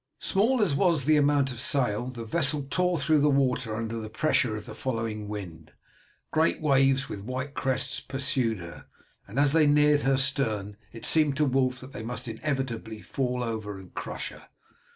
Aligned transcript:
Small 0.17 0.63
as 0.63 0.73
was 0.73 1.05
the 1.05 1.15
amount 1.15 1.51
of 1.51 1.61
sail 1.61 2.07
the 2.07 2.25
vessel 2.25 2.65
tore 2.67 2.97
through 2.97 3.21
the 3.21 3.29
water 3.29 3.75
under 3.75 3.99
the 3.99 4.09
pressure 4.09 4.55
of 4.57 4.65
the 4.65 4.73
following 4.73 5.27
wind. 5.27 5.73
Great 6.31 6.59
waves 6.59 7.07
with 7.07 7.19
white 7.21 7.53
crests 7.53 7.99
pursued 7.99 8.57
her, 8.57 8.87
and 9.27 9.37
as 9.37 9.53
they 9.53 9.67
neared 9.67 10.01
her 10.01 10.17
stern 10.17 10.75
it 10.91 11.05
seemed 11.05 11.37
to 11.37 11.45
Wulf 11.45 11.79
that 11.81 11.93
they 11.93 12.01
must 12.01 12.27
inevitably 12.27 13.03
fall 13.03 13.43
over 13.43 13.77
and 13.77 13.93
crush 13.93 14.29
her. 14.29 14.47